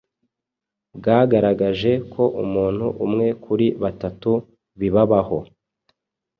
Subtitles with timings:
[0.97, 4.31] bwagaragaje ko umuntu umwe kuri batatu
[4.79, 5.37] bibabahaho